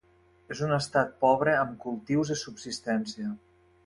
És 0.53 0.61
un 0.67 0.71
estat 0.77 1.11
pobre 1.25 1.53
amb 1.57 1.75
cultius 1.83 2.31
de 2.33 2.39
subsistència. 2.45 3.29